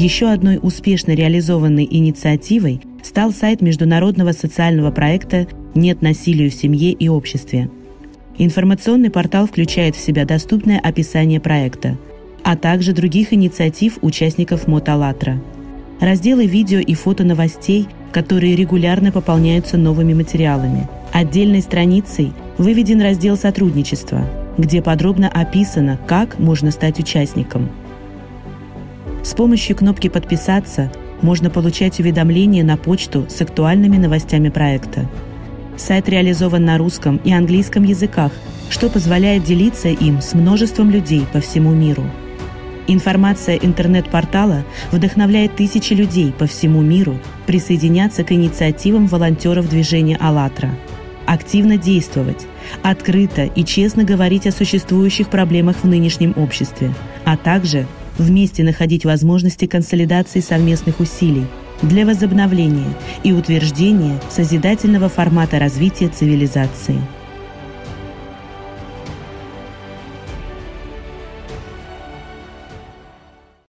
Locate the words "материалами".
20.14-20.88